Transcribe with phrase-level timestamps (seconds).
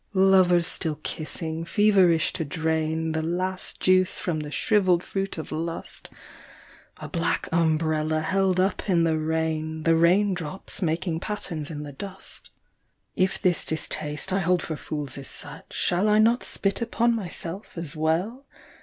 [0.15, 6.09] Lovers still kissing, feverish to drain The last juice from the shrivelled fruit of lust:
[6.97, 12.49] A black umbrella held up in the rain, The raindrops making patterns in the dust.
[13.15, 17.13] 59 If this distaste I hold for fools is such, Shall I not spit upon
[17.13, 18.47] myself as well